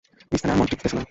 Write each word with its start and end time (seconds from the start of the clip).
এস্থানে 0.35 0.51
আর 0.53 0.57
মন 0.59 0.65
তিষ্ঠিতেছে 0.69 0.95
না। 0.95 0.99